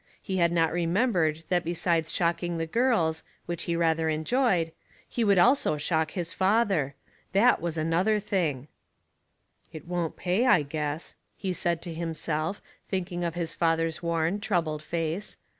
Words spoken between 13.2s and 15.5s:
of his father's worn, troubled face.